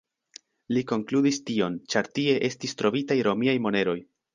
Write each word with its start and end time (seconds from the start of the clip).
Li 0.77 0.83
konkludis 0.93 1.39
tion, 1.51 1.77
ĉar 1.95 2.13
tie 2.19 2.37
estis 2.51 2.77
trovitaj 2.83 3.23
romiaj 3.33 3.61
moneroj. 3.69 4.01